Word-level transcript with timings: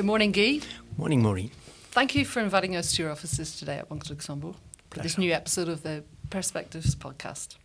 Good 0.00 0.06
morning, 0.06 0.32
Guy. 0.32 0.60
Morning, 0.96 1.20
Maureen. 1.20 1.50
Thank 1.90 2.14
you 2.14 2.24
for 2.24 2.40
inviting 2.40 2.74
us 2.74 2.92
to 2.92 3.02
your 3.02 3.12
offices 3.12 3.58
today 3.58 3.76
at 3.76 3.90
Banque 3.90 4.08
Luxembourg 4.08 4.54
for 4.88 5.00
this 5.00 5.18
new 5.18 5.30
episode 5.30 5.68
of 5.68 5.82
the 5.82 6.04
Perspectives 6.30 6.94
podcast. 6.94 7.56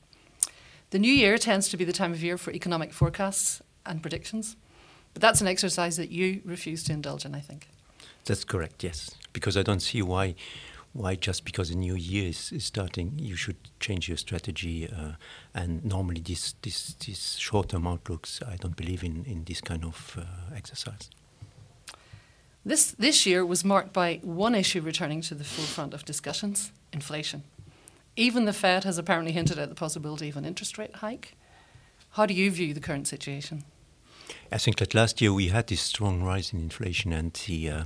The 0.90 1.00
new 1.00 1.14
year 1.14 1.38
tends 1.38 1.70
to 1.70 1.78
be 1.78 1.86
the 1.86 1.94
time 1.94 2.12
of 2.12 2.22
year 2.22 2.38
for 2.38 2.52
economic 2.52 2.92
forecasts 2.92 3.62
and 3.86 4.02
predictions, 4.02 4.58
but 5.14 5.22
that's 5.22 5.40
an 5.40 5.48
exercise 5.48 5.96
that 5.96 6.12
you 6.12 6.42
refuse 6.44 6.84
to 6.84 6.92
indulge 6.92 7.24
in, 7.24 7.34
I 7.34 7.40
think. 7.40 7.70
That's 8.26 8.44
correct, 8.44 8.84
yes. 8.84 9.12
Because 9.32 9.56
I 9.56 9.64
don't 9.64 9.80
see 9.80 10.02
why, 10.02 10.36
why 10.92 11.16
just 11.16 11.46
because 11.46 11.70
a 11.70 11.78
new 11.78 11.96
year 11.96 12.28
is, 12.28 12.52
is 12.52 12.66
starting, 12.66 13.14
you 13.18 13.38
should 13.38 13.56
change 13.80 14.10
your 14.10 14.18
strategy. 14.18 14.90
Uh, 14.90 15.14
and 15.54 15.86
normally, 15.86 16.20
this, 16.20 16.56
this, 16.64 16.96
this 16.96 17.36
short 17.36 17.70
term 17.70 17.88
outlooks, 17.88 18.42
I 18.46 18.58
don't 18.58 18.76
believe 18.76 19.06
in, 19.06 19.24
in 19.24 19.46
this 19.46 19.62
kind 19.62 19.86
of 19.86 20.18
uh, 20.20 20.54
exercise. 20.54 21.10
This, 22.66 22.92
this 22.98 23.28
year 23.28 23.46
was 23.46 23.64
marked 23.64 23.94
by 23.94 24.20
one 24.24 24.56
issue 24.56 24.82
returning 24.82 25.22
to 25.22 25.36
the 25.36 25.44
forefront 25.44 25.94
of 25.94 26.04
discussions 26.04 26.72
inflation. 26.92 27.44
Even 28.16 28.46
the 28.46 28.54
Fed 28.54 28.86
has 28.86 28.98
apparently 28.98 29.34
hinted 29.34 29.60
at 29.60 29.70
the 29.70 29.76
possibility 29.76 30.30
of 30.30 30.38
an 30.38 30.46
interest 30.46 30.78
rate 30.78 30.96
hike. 30.96 31.36
How 32.12 32.26
do 32.26 32.34
you 32.34 32.50
view 32.50 32.74
the 32.74 32.80
current 32.80 33.08
situation? 33.08 33.66
I 34.52 34.58
think 34.58 34.78
that 34.78 34.96
last 34.96 35.22
year 35.22 35.34
we 35.34 35.50
had 35.50 35.68
this 35.68 35.82
strong 35.82 36.24
rise 36.24 36.54
in 36.54 36.60
inflation, 36.60 37.12
and 37.12 37.34
the 37.46 37.70
uh, 37.70 37.84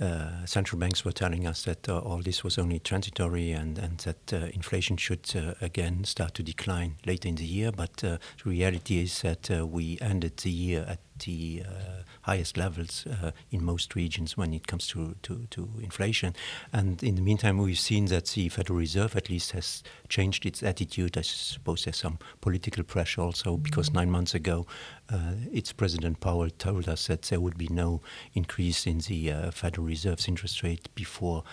uh, 0.00 0.44
central 0.46 0.78
banks 0.78 1.04
were 1.04 1.12
telling 1.12 1.46
us 1.46 1.64
that 1.64 1.88
uh, 1.88 1.98
all 1.98 2.22
this 2.22 2.42
was 2.42 2.58
only 2.58 2.78
transitory 2.78 3.52
and, 3.52 3.78
and 3.78 3.98
that 3.98 4.32
uh, 4.32 4.48
inflation 4.52 4.96
should 4.96 5.30
uh, 5.36 5.54
again 5.60 6.04
start 6.04 6.34
to 6.34 6.42
decline 6.42 6.96
later 7.06 7.28
in 7.28 7.36
the 7.36 7.44
year. 7.44 7.70
But 7.70 8.02
uh, 8.02 8.18
the 8.42 8.50
reality 8.50 9.02
is 9.02 9.22
that 9.22 9.48
we 9.50 9.98
ended 10.00 10.38
the 10.38 10.50
year 10.50 10.84
at 10.88 10.98
the 11.20 11.62
uh, 11.66 12.02
highest 12.22 12.56
levels 12.56 13.06
uh, 13.06 13.30
in 13.50 13.64
most 13.64 13.94
regions 13.94 14.36
when 14.36 14.52
it 14.52 14.66
comes 14.66 14.86
to, 14.88 15.16
to, 15.22 15.46
to, 15.50 15.68
inflation. 15.80 16.34
And 16.72 17.02
in 17.02 17.14
the 17.14 17.22
meantime, 17.22 17.58
we've 17.58 17.78
seen 17.78 18.06
that 18.06 18.26
the 18.26 18.48
Federal 18.48 18.78
Reserve 18.78 19.16
at 19.16 19.30
least 19.30 19.52
has 19.52 19.82
changed 20.08 20.46
its 20.46 20.62
attitude. 20.62 21.16
I 21.16 21.22
suppose 21.22 21.84
there's 21.84 21.96
some 21.96 22.18
political 22.40 22.84
pressure 22.84 23.20
also 23.20 23.54
mm-hmm. 23.54 23.62
because 23.62 23.92
nine 23.92 24.10
months 24.10 24.34
ago, 24.34 24.66
uh, 25.08 25.34
its 25.52 25.72
President 25.72 26.20
Powell 26.20 26.50
told 26.50 26.88
us 26.88 27.06
that 27.06 27.22
there 27.22 27.40
would 27.40 27.58
be 27.58 27.68
no 27.68 28.00
increase 28.34 28.86
in 28.86 28.98
the 28.98 29.50
Federal 29.52 29.86
Reserve's 29.86 30.28
interest 30.28 30.62
rate 30.62 30.88
before 30.94 31.44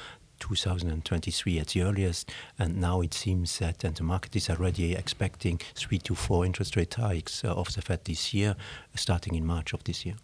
2023 0.44 1.59
at 1.59 1.67
the 1.67 1.81
earliest, 1.81 2.31
and 2.59 2.80
now 2.80 3.02
it 3.02 3.13
seems 3.13 3.59
that 3.59 3.83
and 3.83 3.95
the 3.95 4.03
market 4.03 4.36
is 4.36 4.50
already 4.50 4.94
expecting 4.94 5.59
three 5.75 5.97
to 6.00 6.16
four 6.16 6.45
interest 6.45 6.75
rate 6.75 6.94
hikes 6.94 7.44
uh, 7.45 7.53
of 7.53 7.73
the 7.73 7.81
Fed 7.81 8.03
this 8.05 8.33
year, 8.33 8.55
starting 8.95 9.35
in 9.35 9.45
March 9.45 9.73
of 9.73 9.83
this 9.85 10.05
year. 10.05 10.16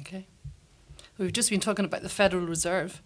Okay. 0.00 0.26
We've 1.18 1.32
just 1.32 1.50
been 1.50 1.60
talking 1.60 1.84
about 1.84 2.02
the 2.02 2.08
Federal 2.08 2.46
Reserve, 2.46 3.02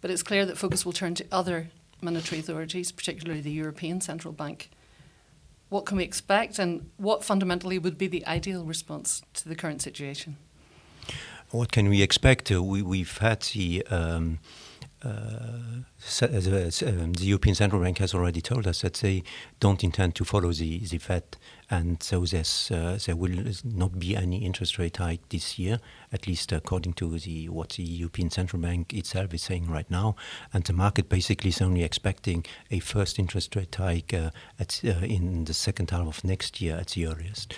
but 0.00 0.10
it's 0.10 0.22
clear 0.22 0.46
that 0.46 0.56
focus 0.56 0.84
will 0.84 0.92
turn 0.92 1.14
to 1.16 1.26
other 1.32 1.70
monetary 2.00 2.40
authorities, 2.40 2.92
particularly 2.92 3.40
the 3.40 3.50
European 3.50 4.00
Central 4.00 4.32
Bank. 4.32 4.70
What 5.68 5.86
can 5.86 5.96
we 5.96 6.04
expect, 6.04 6.58
and 6.58 6.90
what 6.96 7.24
fundamentally 7.24 7.78
would 7.78 7.98
be 7.98 8.06
the 8.06 8.24
ideal 8.26 8.64
response 8.64 9.22
to 9.34 9.48
the 9.48 9.56
current 9.56 9.82
situation? 9.82 10.36
What 11.50 11.72
can 11.72 11.88
we 11.88 12.02
expect? 12.02 12.52
Uh, 12.52 12.62
we, 12.62 12.82
we've 12.82 13.18
had 13.18 13.42
the 13.54 13.84
um, 13.86 14.38
the, 15.04 16.84
um, 16.86 17.12
the, 17.12 17.24
European 17.24 17.54
Central 17.54 17.82
Bank 17.82 17.98
has 17.98 18.14
already 18.14 18.40
told 18.40 18.66
us 18.66 18.82
that 18.82 18.94
they 18.94 19.22
don't 19.60 19.84
intend 19.84 20.14
to 20.16 20.24
follow 20.24 20.52
the, 20.52 20.78
the 20.78 20.98
Fed, 20.98 21.36
and 21.70 22.02
so 22.02 22.22
uh, 22.22 22.98
there 23.04 23.16
will 23.16 23.52
not 23.64 23.98
be 23.98 24.16
any 24.16 24.44
interest 24.44 24.78
rate 24.78 24.96
hike 24.98 25.28
this 25.28 25.58
year, 25.58 25.78
at 26.12 26.26
least 26.26 26.52
according 26.52 26.94
to 26.94 27.18
the, 27.18 27.48
what 27.48 27.70
the 27.70 27.82
European 27.82 28.30
Central 28.30 28.60
Bank 28.60 28.92
itself 28.92 29.34
is 29.34 29.42
saying 29.42 29.70
right 29.70 29.90
now. 29.90 30.16
And 30.52 30.64
the 30.64 30.72
market 30.72 31.08
basically 31.08 31.50
is 31.50 31.60
only 31.60 31.82
expecting 31.82 32.44
a 32.70 32.80
first 32.80 33.18
interest 33.18 33.56
rate 33.56 33.74
hike 33.74 34.14
uh, 34.14 34.30
at, 34.58 34.80
uh, 34.84 35.04
in 35.04 35.44
the 35.44 35.54
second 35.54 35.90
half 35.90 36.06
of 36.06 36.24
next 36.24 36.60
year 36.60 36.76
at 36.76 36.88
the 36.88 37.06
earliest. 37.06 37.54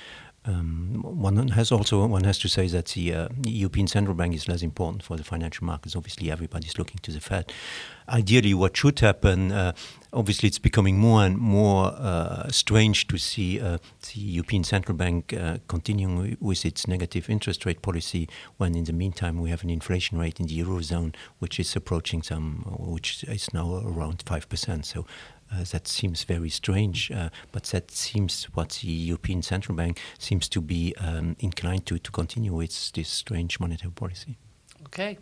Um, 0.47 1.03
one 1.03 1.49
has 1.49 1.73
also 1.73 2.07
one 2.07 2.23
has 2.25 2.39
to 2.39 2.49
say 2.49 2.69
that 2.69 2.87
the 2.87 3.13
uh, 3.13 3.29
European 3.45 3.89
Central 3.89 4.15
Bank 4.15 4.33
is 4.33 4.47
less 4.47 4.63
important 4.63 5.03
for 5.03 5.17
the 5.17 5.25
financial 5.25 5.67
markets. 5.67 5.97
Obviously, 5.97 6.31
everybody's 6.31 6.79
looking 6.79 6.99
to 7.03 7.11
the 7.11 7.21
Fed. 7.21 7.53
Ideally, 8.09 8.55
what 8.55 8.77
should 8.77 9.01
happen? 9.01 9.51
Uh, 9.51 9.73
obviously, 10.13 10.47
it's 10.47 10.61
becoming 10.61 10.99
more 10.99 11.25
and 11.25 11.37
more 11.37 11.87
uh, 11.87 12.49
strange 12.49 13.09
to 13.09 13.19
see 13.19 13.61
uh, 13.61 13.79
the 14.15 14.21
European 14.21 14.63
Central 14.63 14.97
Bank 14.97 15.33
uh, 15.33 15.59
continuing 15.67 16.37
with 16.41 16.65
its 16.65 16.87
negative 16.87 17.29
interest 17.29 17.67
rate 17.67 17.83
policy 17.83 18.29
when, 18.59 18.77
in 18.77 18.85
the 18.85 18.93
meantime, 18.93 19.41
we 19.41 19.51
have 19.51 19.65
an 19.65 19.71
inflation 19.71 20.17
rate 20.17 20.39
in 20.39 20.47
the 20.47 20.63
eurozone 20.63 21.13
which 21.41 21.59
is 21.59 21.75
approaching 21.75 22.23
some, 22.23 22.65
which 22.79 23.25
is 23.25 23.53
now 23.53 23.83
around 23.85 24.23
five 24.25 24.49
percent. 24.49 24.87
So 24.87 25.07
uh, 25.53 25.65
that 25.71 25.87
seems 25.87 26.25
very 26.25 26.51
strange, 26.51 27.11
uh, 27.11 27.31
but 27.53 27.65
that 27.65 27.91
seems 27.91 28.45
what 28.55 28.81
the 28.83 28.89
European 28.89 29.43
Central 29.43 29.77
Bank 29.77 30.01
seems 30.19 30.49
to 30.49 30.61
be 30.61 30.95
um, 30.99 31.37
inclined 31.39 31.87
to, 31.87 31.99
to 31.99 32.11
continue 32.11 32.61
its 32.61 32.91
this 32.91 33.09
strange 33.09 33.61
monetary 33.61 33.93
policy. 33.93 34.37
Okay. 34.87 35.19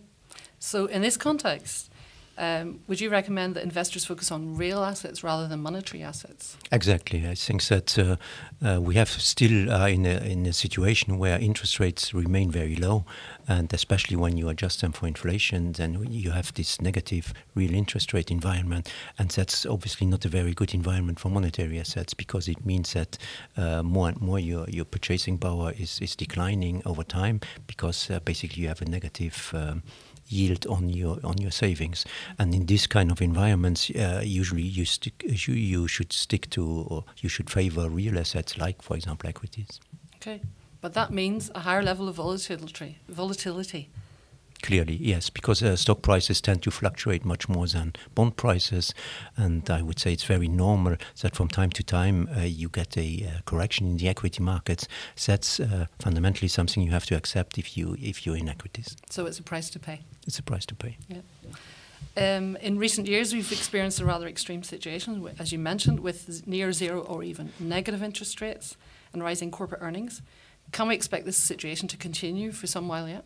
So, 0.58 0.86
in 0.86 1.02
this 1.02 1.16
context, 1.16 1.90
um, 2.36 2.80
would 2.88 3.00
you 3.00 3.10
recommend 3.10 3.54
that 3.54 3.62
investors 3.62 4.04
focus 4.04 4.32
on 4.32 4.56
real 4.56 4.82
assets 4.82 5.22
rather 5.22 5.46
than 5.46 5.60
monetary 5.60 6.02
assets? 6.02 6.56
Exactly. 6.72 7.28
I 7.28 7.34
think 7.34 7.62
that 7.68 7.98
uh, 7.98 8.16
uh, 8.64 8.80
we 8.80 8.96
have 8.96 9.08
still 9.08 9.70
uh, 9.70 9.86
in, 9.86 10.04
a, 10.04 10.18
in 10.18 10.46
a 10.46 10.52
situation 10.52 11.18
where 11.18 11.38
interest 11.38 11.78
rates 11.78 12.12
remain 12.12 12.50
very 12.50 12.76
low, 12.76 13.04
and 13.46 13.72
especially 13.72 14.16
when 14.16 14.36
you 14.36 14.48
adjust 14.48 14.80
them 14.80 14.92
for 14.92 15.06
inflation, 15.06 15.72
then 15.72 16.06
you 16.10 16.30
have 16.30 16.52
this 16.54 16.80
negative 16.80 17.32
real 17.54 17.74
interest 17.74 18.12
rate 18.12 18.30
environment, 18.30 18.92
and 19.18 19.30
that's 19.30 19.64
obviously 19.64 20.06
not 20.06 20.24
a 20.24 20.28
very 20.28 20.54
good 20.54 20.74
environment 20.74 21.20
for 21.20 21.28
monetary 21.28 21.78
assets 21.78 22.14
because 22.14 22.48
it 22.48 22.66
means 22.66 22.94
that 22.94 23.16
uh, 23.56 23.82
more 23.82 24.08
and 24.08 24.20
more 24.20 24.40
your, 24.40 24.68
your 24.68 24.84
purchasing 24.84 25.38
power 25.38 25.72
is, 25.78 26.00
is 26.00 26.16
declining 26.16 26.82
over 26.84 27.04
time 27.04 27.40
because 27.66 28.10
uh, 28.10 28.18
basically 28.20 28.62
you 28.62 28.68
have 28.68 28.82
a 28.82 28.86
negative. 28.86 29.52
Um, 29.54 29.82
yield 30.28 30.66
on 30.66 30.88
your 30.88 31.18
on 31.24 31.38
your 31.38 31.50
savings. 31.50 32.04
And 32.38 32.54
in 32.54 32.66
this 32.66 32.86
kind 32.86 33.10
of 33.10 33.20
environments, 33.20 33.90
uh, 33.90 34.22
usually 34.24 34.62
you 34.62 34.84
stick 34.84 35.22
you, 35.24 35.54
you 35.54 35.88
should 35.88 36.12
stick 36.12 36.50
to 36.50 36.86
or 36.88 37.04
you 37.18 37.28
should 37.28 37.50
favor 37.50 37.88
real 37.88 38.18
assets 38.18 38.58
like, 38.58 38.82
for 38.82 38.96
example, 38.96 39.28
equities. 39.28 39.80
Okay, 40.16 40.40
but 40.80 40.94
that 40.94 41.10
means 41.10 41.50
a 41.54 41.60
higher 41.60 41.82
level 41.82 42.08
of 42.08 42.16
volatility. 42.16 42.98
Volatility 43.08 43.90
clearly, 44.64 44.96
yes, 44.96 45.28
because 45.28 45.62
uh, 45.62 45.76
stock 45.76 46.00
prices 46.00 46.40
tend 46.40 46.62
to 46.62 46.70
fluctuate 46.70 47.22
much 47.22 47.48
more 47.48 47.66
than 47.66 47.92
bond 48.14 48.36
prices, 48.36 48.94
and 49.36 49.68
I 49.68 49.82
would 49.82 49.98
say 49.98 50.14
it's 50.14 50.24
very 50.24 50.48
normal 50.48 50.96
that 51.20 51.36
from 51.36 51.48
time 51.48 51.70
to 51.70 51.82
time 51.82 52.28
uh, 52.34 52.40
you 52.40 52.70
get 52.70 52.96
a 52.96 53.26
uh, 53.26 53.40
correction 53.44 53.86
in 53.86 53.98
the 53.98 54.08
equity 54.08 54.42
markets. 54.42 54.88
That's 55.26 55.60
uh, 55.60 55.86
fundamentally 55.98 56.48
something 56.48 56.82
you 56.82 56.92
have 56.92 57.06
to 57.06 57.16
accept 57.16 57.58
if 57.58 57.76
you 57.76 57.96
if 58.00 58.24
you're 58.24 58.38
in 58.38 58.48
equities. 58.48 58.96
So 59.10 59.26
it's 59.26 59.38
a 59.38 59.42
price 59.42 59.68
to 59.70 59.78
pay. 59.78 60.00
It's 60.26 60.38
a 60.38 60.42
price 60.42 60.66
to 60.66 60.74
pay. 60.74 60.96
Yeah. 61.08 61.20
Um, 62.16 62.56
in 62.56 62.78
recent 62.78 63.08
years, 63.08 63.32
we've 63.32 63.50
experienced 63.50 64.00
a 64.00 64.04
rather 64.04 64.28
extreme 64.28 64.62
situation, 64.62 65.28
as 65.38 65.52
you 65.52 65.58
mentioned, 65.58 66.00
with 66.00 66.46
near 66.46 66.72
zero 66.72 67.00
or 67.00 67.22
even 67.24 67.52
negative 67.58 68.02
interest 68.02 68.40
rates 68.40 68.76
and 69.12 69.22
rising 69.22 69.50
corporate 69.50 69.82
earnings. 69.82 70.22
Can 70.70 70.88
we 70.88 70.94
expect 70.94 71.24
this 71.24 71.36
situation 71.36 71.88
to 71.88 71.96
continue 71.96 72.52
for 72.52 72.66
some 72.66 72.88
while 72.88 73.08
yet? 73.08 73.24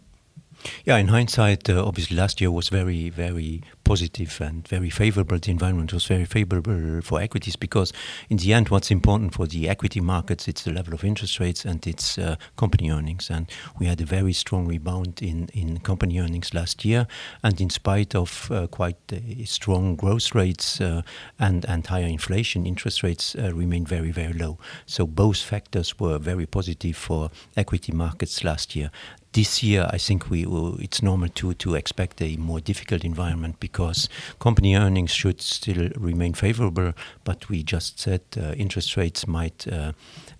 Yeah, 0.84 0.96
in 0.96 1.08
hindsight, 1.08 1.70
uh, 1.70 1.84
obviously 1.84 2.16
last 2.16 2.41
year 2.41 2.50
was 2.50 2.69
very, 2.69 3.10
very 3.10 3.62
positive 3.84 4.40
and 4.40 4.66
very 4.66 4.90
favorable. 4.90 5.38
The 5.38 5.50
environment 5.50 5.93
was 5.93 6.05
very 6.05 6.25
favorable 6.25 7.00
for 7.02 7.20
equities 7.20 7.56
because, 7.56 7.93
in 8.28 8.38
the 8.38 8.52
end, 8.52 8.69
what's 8.69 8.90
important 8.90 9.34
for 9.34 9.46
the 9.46 9.69
equity 9.69 10.00
markets 10.00 10.49
it's 10.49 10.62
the 10.62 10.72
level 10.72 10.94
of 10.94 11.05
interest 11.05 11.38
rates 11.40 11.64
and 11.64 11.87
its 11.87 12.19
uh, 12.19 12.37
company 12.56 12.90
earnings. 12.90 13.31
And 13.31 13.46
we 13.78 13.87
had 13.87 14.00
a 14.00 14.05
very 14.05 14.32
strong 14.32 14.66
rebound 14.66 15.22
in, 15.22 15.49
in 15.52 15.78
company 15.78 16.19
earnings 16.19 16.52
last 16.52 16.84
year. 16.84 17.06
And 17.43 17.61
in 17.61 17.70
spite 17.70 18.14
of 18.14 18.50
uh, 18.50 18.66
quite 18.66 18.96
strong 19.44 19.96
growth 19.96 20.34
rates 20.34 20.81
uh, 20.81 21.02
and 21.38 21.64
and 21.66 21.87
higher 21.87 22.06
inflation, 22.06 22.66
interest 22.66 23.02
rates 23.02 23.34
uh, 23.37 23.52
remained 23.54 23.88
very, 23.88 24.11
very 24.11 24.32
low. 24.32 24.58
So 24.87 25.06
both 25.06 25.38
factors 25.38 25.99
were 25.99 26.19
very 26.19 26.46
positive 26.46 26.96
for 26.96 27.31
equity 27.56 27.93
markets 27.93 28.43
last 28.43 28.75
year 28.75 28.90
this 29.38 29.62
year, 29.62 29.87
I 29.88 29.99
think 29.99 30.31
we 30.31 30.46
will, 30.46 30.81
it's 30.81 31.00
normal 31.00 31.29
to 31.29 31.55
to 31.55 31.76
expect 31.76 32.20
a 32.20 32.37
more 32.38 32.58
difficult 32.61 33.05
environment 33.05 33.61
because 33.61 34.08
company 34.40 34.75
earnings 34.75 35.12
should 35.12 35.40
still 35.40 35.90
remain 35.96 36.35
favorable, 36.35 36.93
but 37.23 37.49
we 37.49 37.62
just 37.62 38.00
said 38.00 38.23
uh, 38.37 38.55
interest 38.55 38.96
rates 38.96 39.26
might. 39.26 39.67
Uh, 39.69 39.93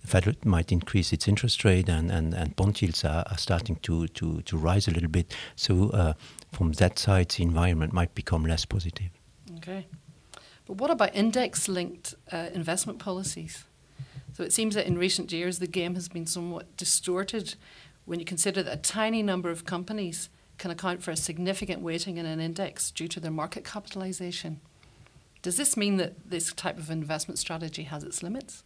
Federal 0.05 0.35
might 0.43 0.71
increase 0.71 1.13
its 1.13 1.27
interest 1.27 1.63
rate 1.63 1.87
and, 1.87 2.09
and, 2.09 2.33
and 2.33 2.55
bond 2.55 2.81
yields 2.81 3.05
are, 3.05 3.23
are 3.29 3.37
starting 3.37 3.75
to, 3.83 4.07
to, 4.07 4.41
to 4.41 4.57
rise 4.57 4.87
a 4.87 4.91
little 4.91 5.09
bit. 5.09 5.35
So, 5.55 5.89
uh, 5.89 6.13
from 6.51 6.71
that 6.73 6.97
side, 6.97 7.29
the 7.29 7.43
environment 7.43 7.93
might 7.93 8.15
become 8.15 8.43
less 8.45 8.65
positive. 8.65 9.11
Okay. 9.57 9.85
But 10.65 10.77
what 10.77 10.89
about 10.89 11.13
index 11.13 11.67
linked 11.67 12.15
uh, 12.31 12.47
investment 12.53 12.97
policies? 12.97 13.65
So, 14.33 14.43
it 14.43 14.51
seems 14.51 14.73
that 14.75 14.87
in 14.87 14.97
recent 14.97 15.31
years 15.31 15.59
the 15.59 15.67
game 15.67 15.95
has 15.95 16.09
been 16.09 16.25
somewhat 16.25 16.65
distorted 16.75 17.55
when 18.09 18.19
you 18.19 18.25
consider 18.25 18.63
that 18.63 18.73
a 18.73 18.81
tiny 18.81 19.21
number 19.21 19.51
of 19.51 19.65
companies 19.65 20.29
can 20.57 20.71
account 20.71 21.03
for 21.03 21.11
a 21.11 21.15
significant 21.15 21.79
weighting 21.79 22.17
in 22.17 22.25
an 22.25 22.39
index 22.39 22.89
due 22.89 23.07
to 23.07 23.19
their 23.19 23.29
market 23.29 23.63
capitalization. 23.63 24.59
Does 25.43 25.57
this 25.57 25.77
mean 25.77 25.97
that 25.97 26.27
this 26.27 26.51
type 26.51 26.79
of 26.79 26.89
investment 26.89 27.37
strategy 27.37 27.83
has 27.83 28.03
its 28.03 28.23
limits? 28.23 28.63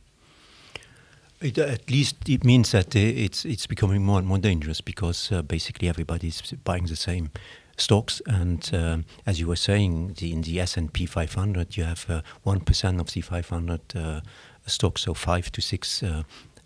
It, 1.42 1.58
at 1.58 1.92
least 1.92 2.30
it 2.30 2.46
means 2.46 2.72
that 2.72 2.96
uh, 2.96 3.00
it's 3.00 3.44
it's 3.44 3.68
becoming 3.68 4.02
more 4.02 4.18
and 4.18 4.26
more 4.26 4.38
dangerous 4.38 4.80
because 4.80 5.30
uh, 5.30 5.42
basically 5.42 5.90
everybody's 5.90 6.42
buying 6.64 6.86
the 6.86 6.96
same 6.96 7.30
stocks, 7.76 8.22
and 8.26 8.72
uh, 8.74 9.00
as 9.26 9.42
you 9.42 9.48
were 9.48 9.58
saying, 9.58 10.14
the, 10.20 10.32
in 10.32 10.44
the 10.44 10.62
S 10.62 10.78
and 10.78 10.94
P 10.94 11.06
500, 11.06 11.76
you 11.76 11.84
have 11.84 12.06
uh, 12.10 12.22
one 12.44 12.62
of 12.62 13.14
the 13.14 13.22
500 13.22 13.82
uh, 13.96 14.22
stocks, 14.68 15.02
so 15.02 15.14
five 15.14 15.52
to 15.52 15.62
six. 15.62 16.02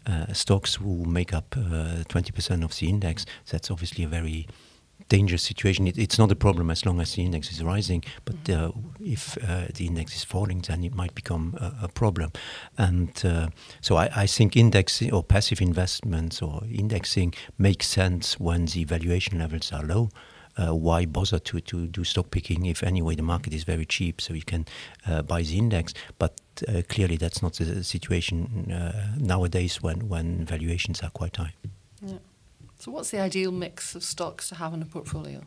Uh, 0.08 0.32
stocks 0.32 0.76
who 0.76 1.04
make 1.04 1.34
up 1.34 1.50
20% 1.50 2.64
of 2.64 2.78
the 2.78 2.88
index. 2.88 3.26
That's 3.52 3.70
obviously 3.70 4.06
a 4.06 4.08
very 4.08 4.48
dangerous 5.10 5.44
situation. 5.44 5.88
It, 5.88 5.98
it's 5.98 6.18
not 6.18 6.32
a 6.32 6.36
problem 6.36 6.70
as 6.70 6.86
long 6.86 7.00
as 7.00 7.14
the 7.16 7.24
index 7.24 7.52
is 7.52 7.64
rising, 7.64 8.04
but 8.26 8.44
mm-hmm. 8.44 8.80
uh, 8.80 8.82
if 9.00 9.38
uh, 9.38 9.68
the 9.74 9.88
index 9.88 10.16
is 10.16 10.24
falling, 10.24 10.62
then 10.68 10.84
it 10.84 10.94
might 10.94 11.16
become 11.16 11.58
a, 11.60 11.86
a 11.86 11.88
problem. 11.88 12.32
And 12.78 13.12
uh, 13.26 13.50
so 13.82 13.96
I, 13.96 14.10
I, 14.16 14.28
think 14.28 14.56
indexing 14.56 15.14
or 15.14 15.24
passive 15.24 15.62
investments 15.62 16.42
or 16.42 16.64
indexing 16.72 17.34
makes 17.58 17.88
sense 17.88 18.40
when 18.40 18.66
the 18.66 18.84
valuation 18.84 19.40
levels 19.40 19.72
are 19.72 19.84
low. 19.84 20.10
Uh, 20.58 20.74
why 20.74 21.06
bother 21.06 21.40
to, 21.40 21.60
to 21.62 21.86
do 21.86 22.04
stock 22.04 22.32
picking 22.32 22.66
if 22.66 22.82
anyway 22.82 23.16
the 23.16 23.22
market 23.22 23.54
is 23.54 23.64
very 23.64 23.86
cheap 23.86 24.20
so 24.20 24.34
you 24.34 24.42
can 24.42 24.66
uh, 25.06 25.22
buy 25.22 25.44
the 25.44 25.58
index 25.58 25.94
but 26.18 26.34
uh, 26.68 26.82
clearly 26.90 27.16
that's 27.16 27.42
not 27.44 27.54
the 27.54 27.84
situation 27.84 28.66
nowadays 29.20 29.84
when, 29.84 30.10
when 30.10 30.46
valuations 30.46 31.02
are 31.02 31.12
quite 31.12 31.36
high 31.38 31.54
yeah. 32.02 32.18
So, 32.80 32.92
what's 32.92 33.10
the 33.10 33.20
ideal 33.20 33.52
mix 33.52 33.96
of 33.96 34.04
stocks 34.04 34.50
to 34.50 34.56
have 34.56 34.74
in 34.74 34.82
a 34.82 34.86
portfolio? 34.86 35.42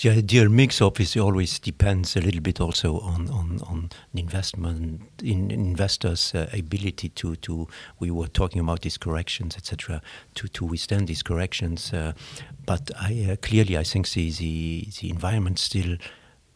The 0.00 0.08
ideal 0.08 0.48
mix 0.48 0.80
obviously 0.80 1.20
always 1.20 1.58
depends 1.58 2.16
a 2.16 2.22
little 2.22 2.40
bit 2.40 2.58
also 2.58 3.00
on 3.00 3.28
on, 3.28 3.60
on 3.66 3.90
investment 4.14 5.02
in 5.22 5.50
investors' 5.50 6.34
uh, 6.34 6.48
ability 6.54 7.10
to 7.10 7.36
to 7.36 7.68
we 7.98 8.10
were 8.10 8.28
talking 8.28 8.62
about 8.62 8.80
these 8.80 8.96
corrections 8.96 9.56
etc. 9.58 10.00
to 10.36 10.48
to 10.48 10.64
withstand 10.64 11.08
these 11.08 11.22
corrections. 11.22 11.92
Uh, 11.92 12.12
but 12.64 12.90
I 12.98 13.32
uh, 13.32 13.36
clearly 13.36 13.76
I 13.76 13.84
think 13.84 14.08
the 14.08 14.30
the, 14.30 14.88
the 15.00 15.10
environment 15.10 15.58
still. 15.58 15.98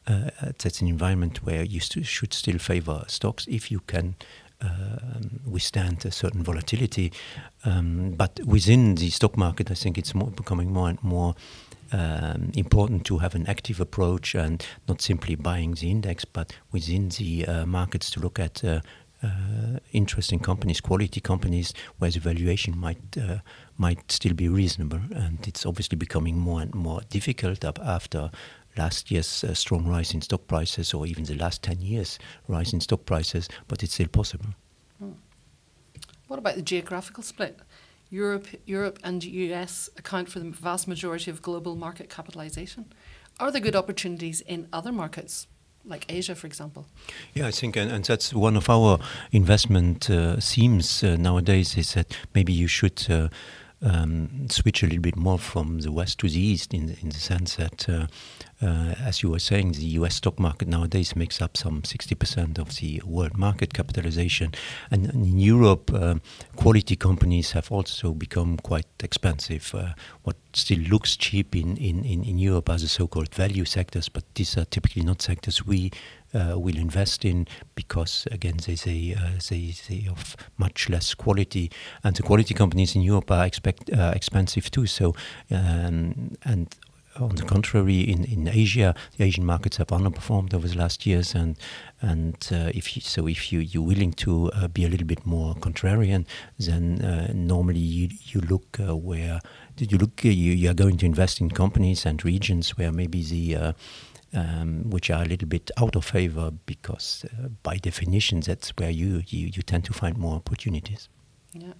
Uh, 0.06 0.30
that's 0.58 0.82
an 0.82 0.88
environment 0.88 1.42
where 1.44 1.64
you 1.64 1.80
st 1.80 2.06
should 2.06 2.34
still 2.34 2.58
favor 2.58 3.04
stocks 3.08 3.46
if 3.46 3.70
you 3.70 3.80
can 3.86 4.14
um, 4.60 5.40
withstand 5.46 6.04
a 6.04 6.10
certain 6.10 6.42
volatility. 6.42 7.10
Um, 7.64 8.12
but 8.16 8.38
within 8.44 8.96
the 8.96 9.08
stock 9.08 9.36
market, 9.38 9.70
I 9.70 9.74
think 9.74 9.96
it's 9.96 10.14
more, 10.14 10.30
becoming 10.30 10.72
more 10.72 10.90
and 10.90 11.02
more 11.02 11.34
um, 11.94 12.50
important 12.54 13.04
to 13.06 13.18
have 13.18 13.34
an 13.34 13.46
active 13.46 13.80
approach 13.80 14.34
and 14.34 14.66
not 14.88 15.00
simply 15.00 15.36
buying 15.36 15.74
the 15.74 15.90
index, 15.90 16.24
but 16.24 16.52
within 16.72 17.08
the 17.10 17.46
uh, 17.46 17.66
markets 17.66 18.10
to 18.10 18.20
look 18.20 18.38
at 18.38 18.64
uh, 18.64 18.80
uh, 19.22 19.78
interesting 19.92 20.40
companies, 20.40 20.80
quality 20.80 21.20
companies, 21.20 21.72
where 21.98 22.10
the 22.10 22.18
valuation 22.18 22.76
might 22.76 22.98
uh, 23.16 23.38
might 23.78 24.10
still 24.10 24.34
be 24.34 24.48
reasonable. 24.48 25.00
And 25.14 25.38
it's 25.46 25.64
obviously 25.64 25.96
becoming 25.96 26.36
more 26.36 26.60
and 26.62 26.74
more 26.74 27.00
difficult 27.10 27.64
after 27.64 28.30
last 28.76 29.10
year's 29.10 29.44
uh, 29.44 29.54
strong 29.54 29.86
rise 29.86 30.12
in 30.14 30.20
stock 30.20 30.46
prices 30.48 30.92
or 30.92 31.06
even 31.06 31.24
the 31.24 31.36
last 31.36 31.62
10 31.62 31.80
years 31.80 32.18
rise 32.48 32.72
in 32.72 32.80
stock 32.80 33.06
prices, 33.06 33.48
but 33.68 33.82
it's 33.84 33.94
still 33.94 34.08
possible. 34.08 34.50
Hmm. 34.98 35.12
What 36.26 36.38
about 36.38 36.56
the 36.56 36.62
geographical 36.62 37.22
split? 37.22 37.60
Europe, 38.14 38.46
Europe 38.64 38.98
and 39.02 39.24
US 39.24 39.90
account 39.96 40.28
for 40.28 40.38
the 40.38 40.50
vast 40.50 40.86
majority 40.86 41.30
of 41.32 41.42
global 41.42 41.74
market 41.74 42.08
capitalization. 42.08 42.84
Are 43.40 43.50
there 43.50 43.60
good 43.60 43.74
opportunities 43.74 44.40
in 44.40 44.68
other 44.72 44.92
markets, 44.92 45.48
like 45.84 46.06
Asia, 46.08 46.36
for 46.36 46.46
example? 46.46 46.86
Yeah, 47.34 47.48
I 47.48 47.50
think, 47.50 47.76
and, 47.76 47.90
and 47.90 48.04
that's 48.04 48.32
one 48.32 48.56
of 48.56 48.70
our 48.70 49.00
investment 49.32 50.08
uh, 50.08 50.36
themes 50.36 51.02
uh, 51.02 51.16
nowadays 51.16 51.76
is 51.76 51.94
that 51.94 52.16
maybe 52.34 52.52
you 52.52 52.68
should 52.68 53.04
uh, 53.10 53.28
um, 53.82 54.48
switch 54.48 54.82
a 54.82 54.86
little 54.86 55.02
bit 55.02 55.16
more 55.16 55.38
from 55.38 55.80
the 55.80 55.92
west 55.92 56.18
to 56.20 56.28
the 56.28 56.40
east 56.40 56.72
in, 56.72 56.96
in 57.02 57.10
the 57.10 57.18
sense 57.18 57.56
that, 57.56 57.88
uh, 57.88 58.06
uh, 58.62 58.94
as 59.04 59.22
you 59.22 59.30
were 59.30 59.38
saying, 59.38 59.72
the 59.72 59.84
US 59.98 60.16
stock 60.16 60.38
market 60.38 60.68
nowadays 60.68 61.14
makes 61.14 61.42
up 61.42 61.56
some 61.56 61.82
60% 61.82 62.58
of 62.58 62.76
the 62.76 63.02
world 63.04 63.36
market 63.36 63.74
capitalization. 63.74 64.52
And, 64.90 65.10
in 65.10 65.38
Europe, 65.38 65.92
uh, 65.92 66.16
quality 66.56 66.96
companies 66.96 67.52
have 67.52 67.70
also 67.70 68.12
become 68.12 68.56
quite 68.58 68.86
expensive. 69.02 69.74
Uh, 69.74 69.92
what 70.22 70.36
still 70.54 70.78
looks 70.78 71.16
cheap 71.16 71.54
in, 71.54 71.76
in, 71.76 72.04
in, 72.04 72.24
in 72.24 72.38
Europe 72.38 72.70
are 72.70 72.78
the 72.78 72.88
so 72.88 73.06
called 73.06 73.34
value 73.34 73.64
sectors, 73.64 74.08
but 74.08 74.24
these 74.34 74.56
are 74.56 74.64
typically 74.64 75.02
not 75.02 75.20
sectors 75.20 75.66
we 75.66 75.90
will 76.34 76.76
invest 76.76 77.24
in 77.24 77.46
because 77.74 78.26
again 78.30 78.56
they 78.66 78.76
say 78.76 79.14
uh, 79.14 79.38
they 79.48 79.74
they 79.88 80.08
of 80.10 80.36
much 80.58 80.88
less 80.88 81.14
quality. 81.14 81.70
And 82.02 82.16
the 82.16 82.22
quality 82.22 82.54
companies 82.54 82.94
in 82.94 83.02
Europe 83.02 83.30
are 83.30 83.46
expect 83.46 83.92
uh, 83.92 84.12
expensive 84.14 84.70
too. 84.70 84.86
So 84.86 85.14
um, 85.50 86.36
and 86.44 86.74
on 87.16 87.36
the 87.36 87.44
contrary, 87.44 88.00
in, 88.00 88.24
in 88.24 88.48
Asia, 88.48 88.94
the 89.16 89.24
Asian 89.24 89.44
markets 89.44 89.76
have 89.76 89.88
underperformed 89.88 90.52
over 90.52 90.66
the 90.66 90.76
last 90.76 91.06
years, 91.06 91.34
and 91.34 91.56
and 92.00 92.36
uh, 92.50 92.70
if 92.74 92.96
you, 92.96 93.02
so, 93.02 93.26
if 93.26 93.52
you 93.52 93.60
you're 93.60 93.82
willing 93.82 94.12
to 94.12 94.50
uh, 94.52 94.68
be 94.68 94.84
a 94.84 94.88
little 94.88 95.06
bit 95.06 95.24
more 95.24 95.54
contrarian, 95.54 96.26
then 96.58 97.02
uh, 97.02 97.30
normally 97.32 97.78
you 97.78 98.08
you 98.20 98.40
look 98.40 98.78
uh, 98.80 98.96
where 98.96 99.40
you 99.78 99.98
look 99.98 100.24
you 100.24 100.32
you 100.32 100.70
are 100.70 100.74
going 100.74 100.96
to 100.98 101.06
invest 101.06 101.40
in 101.40 101.50
companies 101.50 102.04
and 102.04 102.24
regions 102.24 102.76
where 102.76 102.92
maybe 102.92 103.22
the 103.22 103.74
um, 104.34 104.90
which 104.90 105.10
are 105.10 105.22
a 105.22 105.26
little 105.26 105.48
bit 105.48 105.70
out 105.76 105.96
of 105.96 106.04
favor 106.04 106.50
because, 106.66 107.24
uh, 107.24 107.48
by 107.62 107.76
definition, 107.76 108.40
that's 108.40 108.70
where 108.76 108.90
you, 108.90 109.22
you, 109.26 109.50
you 109.54 109.62
tend 109.62 109.84
to 109.84 109.92
find 109.92 110.18
more 110.18 110.36
opportunities. 110.36 111.08
Yeah. 111.52 111.74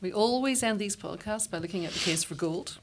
We 0.00 0.12
always 0.12 0.62
end 0.62 0.78
these 0.78 0.96
podcasts 0.96 1.50
by 1.50 1.58
looking 1.58 1.84
at 1.84 1.92
the 1.92 1.98
case 1.98 2.22
for 2.22 2.34
gold. 2.34 2.78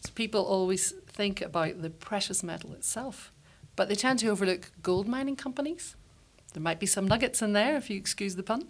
So 0.00 0.10
people 0.14 0.42
always 0.42 0.92
think 1.06 1.40
about 1.40 1.82
the 1.82 1.90
precious 1.90 2.42
metal 2.42 2.72
itself, 2.72 3.32
but 3.76 3.88
they 3.88 3.94
tend 3.94 4.18
to 4.20 4.28
overlook 4.28 4.72
gold 4.82 5.06
mining 5.06 5.36
companies. 5.36 5.94
There 6.52 6.62
might 6.62 6.80
be 6.80 6.86
some 6.86 7.06
nuggets 7.06 7.42
in 7.42 7.52
there, 7.52 7.76
if 7.76 7.90
you 7.90 7.96
excuse 7.96 8.36
the 8.36 8.42
pun. 8.42 8.68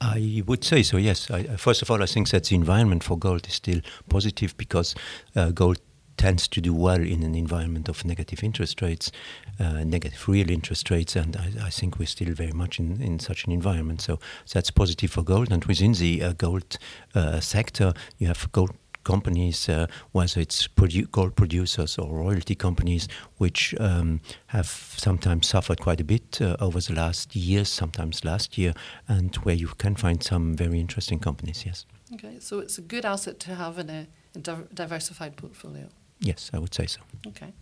I 0.00 0.42
would 0.46 0.64
say 0.64 0.82
so, 0.82 0.96
yes. 0.96 1.30
I, 1.30 1.44
first 1.56 1.82
of 1.82 1.90
all, 1.90 2.02
I 2.02 2.06
think 2.06 2.30
that 2.30 2.44
the 2.44 2.54
environment 2.54 3.04
for 3.04 3.16
gold 3.16 3.46
is 3.46 3.54
still 3.54 3.80
positive 4.08 4.56
because 4.56 4.94
uh, 5.36 5.50
gold 5.50 5.78
tends 6.22 6.46
to 6.46 6.60
do 6.60 6.72
well 6.72 7.00
in 7.00 7.24
an 7.24 7.34
environment 7.34 7.88
of 7.88 8.04
negative 8.04 8.44
interest 8.44 8.80
rates, 8.80 9.10
uh, 9.58 9.82
negative 9.82 10.28
real 10.28 10.50
interest 10.50 10.88
rates, 10.88 11.16
and 11.16 11.36
I, 11.36 11.66
I, 11.66 11.70
think 11.70 11.98
we're 11.98 12.06
still 12.06 12.32
very 12.32 12.52
much 12.52 12.78
in, 12.78 13.02
in 13.02 13.18
such 13.18 13.44
an 13.44 13.50
environment. 13.50 14.00
So 14.00 14.20
that's 14.52 14.70
positive 14.70 15.10
for 15.10 15.24
gold. 15.24 15.50
And 15.50 15.64
within 15.64 15.94
the 15.94 16.22
uh, 16.22 16.32
gold 16.34 16.78
uh, 17.16 17.40
sector, 17.40 17.92
you 18.18 18.28
have 18.28 18.52
gold 18.52 18.70
companies, 19.02 19.68
uh, 19.68 19.88
whether 20.12 20.40
it's 20.40 20.68
produ- 20.68 21.10
gold 21.10 21.34
producers 21.34 21.98
or 21.98 22.18
royalty 22.18 22.54
companies, 22.54 23.08
which 23.38 23.74
um, 23.80 24.20
have 24.46 24.68
sometimes 24.96 25.48
suffered 25.48 25.80
quite 25.80 26.00
a 26.00 26.04
bit 26.04 26.40
uh, 26.40 26.56
over 26.60 26.80
the 26.80 26.94
last 26.94 27.34
years, 27.34 27.68
sometimes 27.68 28.24
last 28.24 28.56
year, 28.56 28.74
and 29.08 29.34
where 29.42 29.56
you 29.56 29.66
can 29.76 29.96
find 29.96 30.22
some 30.22 30.54
very 30.54 30.78
interesting 30.78 31.18
companies, 31.18 31.66
yes. 31.66 31.84
Okay, 32.14 32.38
so 32.38 32.60
it's 32.60 32.78
a 32.78 32.82
good 32.82 33.04
asset 33.04 33.40
to 33.40 33.56
have 33.56 33.76
in 33.80 33.90
a, 33.90 34.06
a 34.36 34.38
diversified 34.72 35.36
portfolio. 35.36 35.88
Yes, 36.22 36.50
I 36.54 36.58
would 36.58 36.72
say 36.74 36.86
so. 36.86 37.00
Okay. 37.26 37.52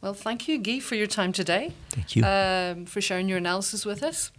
Well, 0.00 0.14
thank 0.14 0.48
you, 0.48 0.58
Guy, 0.58 0.80
for 0.80 0.94
your 0.94 1.06
time 1.06 1.32
today. 1.32 1.72
Thank 1.90 2.16
you. 2.16 2.24
Um, 2.24 2.86
for 2.86 3.00
sharing 3.00 3.28
your 3.28 3.38
analysis 3.38 3.84
with 3.84 4.02
us. 4.02 4.32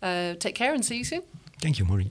Uh, 0.00 0.34
take 0.34 0.54
care 0.54 0.72
and 0.72 0.84
see 0.84 0.98
you 0.98 1.04
soon. 1.04 1.22
Thank 1.60 1.78
you, 1.78 1.84
Maureen. 1.84 2.10